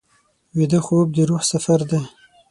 ویده 0.57 0.79
خوب 0.85 1.07
د 1.15 1.17
روح 1.29 1.41
سفر 1.51 1.79
دی 1.89 2.01